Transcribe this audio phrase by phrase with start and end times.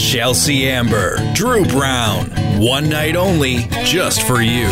[0.00, 2.30] Chelsea Amber, Drew Brown.
[2.58, 4.66] One night only, just for you.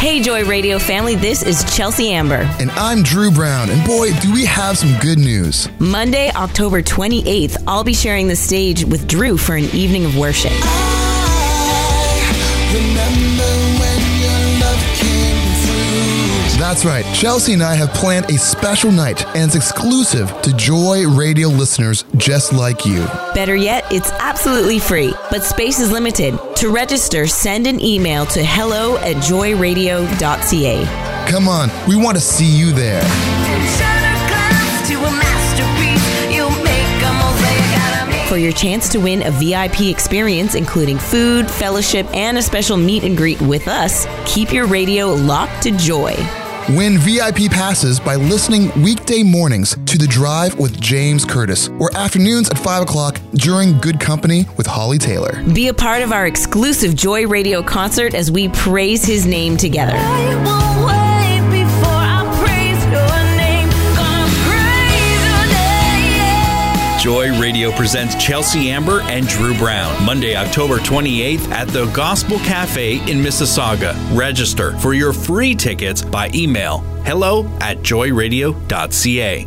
[0.00, 2.48] Hey, Joy Radio family, this is Chelsea Amber.
[2.58, 3.68] And I'm Drew Brown.
[3.68, 5.68] And boy, do we have some good news.
[5.78, 10.52] Monday, October 28th, I'll be sharing the stage with Drew for an evening of worship.
[16.74, 17.14] That's right.
[17.14, 22.04] Chelsea and I have planned a special night, and it's exclusive to Joy Radio listeners
[22.16, 23.06] just like you.
[23.32, 26.36] Better yet, it's absolutely free, but space is limited.
[26.56, 30.84] To register, send an email to hello at joyradio.ca.
[31.30, 33.04] Come on, we want to see you there.
[38.28, 43.04] For your chance to win a VIP experience, including food, fellowship, and a special meet
[43.04, 46.16] and greet with us, keep your radio locked to Joy.
[46.70, 52.48] Win VIP passes by listening weekday mornings to The Drive with James Curtis or afternoons
[52.48, 55.44] at 5 o'clock during Good Company with Holly Taylor.
[55.52, 59.92] Be a part of our exclusive Joy Radio concert as we praise his name together.
[67.04, 72.94] Joy Radio presents Chelsea Amber and Drew Brown, Monday, October 28th at the Gospel Cafe
[73.00, 73.94] in Mississauga.
[74.16, 79.46] Register for your free tickets by email hello at joyradio.ca.